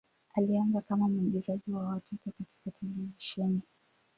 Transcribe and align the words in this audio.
Alianza 0.33 0.81
kama 0.81 1.07
mwigizaji 1.09 1.71
wa 1.73 1.83
watoto 1.83 2.31
katika 2.31 2.79
televisheni. 2.79 3.61